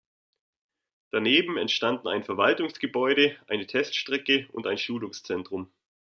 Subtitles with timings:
[1.11, 5.71] Daneben entstanden ein Verwaltungsgebäude, eine Teststrecke und ein Schulungszentrum.